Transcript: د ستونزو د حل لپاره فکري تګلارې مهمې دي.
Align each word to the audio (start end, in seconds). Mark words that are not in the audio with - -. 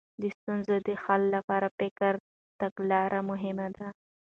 د 0.21 0.23
ستونزو 0.37 0.75
د 0.87 0.89
حل 1.03 1.21
لپاره 1.35 1.67
فکري 1.77 2.19
تګلارې 2.59 3.19
مهمې 3.29 3.67
دي. 3.75 3.87